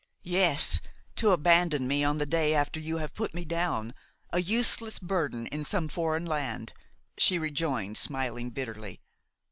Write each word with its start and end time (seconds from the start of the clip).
"Yes, 0.23 0.81
to 1.17 1.29
abandon 1.29 1.87
me 1.87 2.03
on 2.03 2.17
the 2.17 2.25
day 2.25 2.55
after 2.55 2.79
you 2.79 2.97
have 2.97 3.13
put 3.13 3.35
me 3.35 3.45
down, 3.45 3.93
a 4.33 4.41
useless 4.41 4.97
burden, 4.97 5.45
in 5.45 5.63
some 5.63 5.87
foreign 5.87 6.25
land!" 6.25 6.73
she 7.19 7.37
rejoined, 7.37 7.97
smiling 7.99 8.49
bitterly. 8.49 8.99